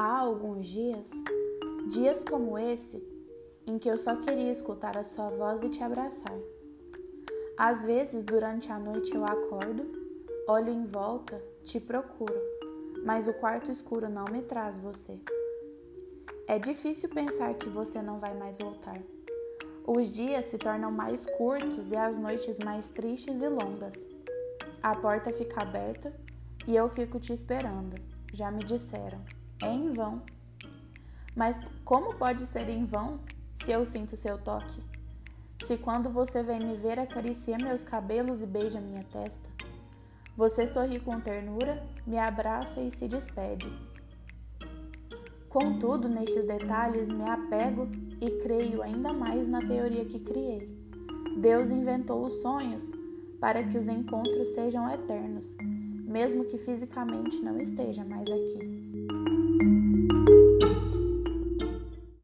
alguns 0.00 0.66
dias, 0.66 1.10
dias 1.90 2.24
como 2.24 2.58
esse, 2.58 3.02
em 3.66 3.78
que 3.78 3.88
eu 3.90 3.98
só 3.98 4.16
queria 4.16 4.50
escutar 4.50 4.96
a 4.96 5.04
sua 5.04 5.28
voz 5.28 5.62
e 5.62 5.68
te 5.68 5.82
abraçar. 5.82 6.38
Às 7.58 7.84
vezes, 7.84 8.24
durante 8.24 8.72
a 8.72 8.78
noite, 8.78 9.14
eu 9.14 9.24
acordo, 9.24 9.84
olho 10.48 10.70
em 10.70 10.86
volta, 10.86 11.42
te 11.62 11.78
procuro, 11.78 12.40
mas 13.04 13.28
o 13.28 13.34
quarto 13.34 13.70
escuro 13.70 14.08
não 14.08 14.24
me 14.32 14.42
traz 14.42 14.78
você. 14.78 15.20
É 16.48 16.58
difícil 16.58 17.10
pensar 17.10 17.54
que 17.54 17.68
você 17.68 18.00
não 18.00 18.18
vai 18.18 18.34
mais 18.34 18.58
voltar. 18.58 19.00
Os 19.86 20.08
dias 20.08 20.46
se 20.46 20.56
tornam 20.56 20.90
mais 20.90 21.26
curtos 21.36 21.90
e 21.90 21.96
as 21.96 22.18
noites 22.18 22.58
mais 22.64 22.88
tristes 22.88 23.42
e 23.42 23.48
longas. 23.48 23.94
A 24.82 24.96
porta 24.96 25.32
fica 25.32 25.60
aberta 25.60 26.12
e 26.66 26.74
eu 26.74 26.88
fico 26.88 27.20
te 27.20 27.32
esperando. 27.32 27.96
Já 28.32 28.50
me 28.50 28.64
disseram. 28.64 29.20
É 29.62 29.72
em 29.72 29.92
vão. 29.92 30.20
Mas 31.34 31.56
como 31.84 32.14
pode 32.14 32.44
ser 32.46 32.68
em 32.68 32.84
vão 32.84 33.20
se 33.54 33.70
eu 33.70 33.86
sinto 33.86 34.16
seu 34.16 34.36
toque? 34.38 34.82
Se 35.66 35.76
quando 35.76 36.10
você 36.10 36.42
vem 36.42 36.58
me 36.58 36.76
ver 36.76 36.98
acaricia 36.98 37.56
meus 37.62 37.82
cabelos 37.82 38.40
e 38.40 38.46
beija 38.46 38.80
minha 38.80 39.04
testa? 39.04 39.48
Você 40.36 40.66
sorri 40.66 40.98
com 40.98 41.20
ternura, 41.20 41.82
me 42.06 42.18
abraça 42.18 42.80
e 42.80 42.90
se 42.90 43.06
despede. 43.06 43.70
Contudo, 45.48 46.08
nestes 46.08 46.46
detalhes 46.46 47.08
me 47.08 47.28
apego 47.28 47.86
e 48.20 48.30
creio 48.42 48.82
ainda 48.82 49.12
mais 49.12 49.46
na 49.46 49.60
teoria 49.60 50.04
que 50.04 50.18
criei. 50.20 50.66
Deus 51.36 51.70
inventou 51.70 52.24
os 52.24 52.40
sonhos 52.40 52.90
para 53.38 53.62
que 53.62 53.76
os 53.76 53.86
encontros 53.86 54.48
sejam 54.54 54.90
eternos, 54.90 55.54
mesmo 55.60 56.44
que 56.44 56.58
fisicamente 56.58 57.42
não 57.42 57.60
esteja 57.60 58.04
mais 58.04 58.28
aqui. 58.28 58.81